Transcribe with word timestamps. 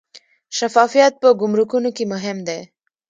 شفافیت 0.57 1.13
په 1.21 1.29
ګمرکونو 1.41 1.89
کې 1.95 2.03
مهم 2.13 2.37
دی 2.47 2.59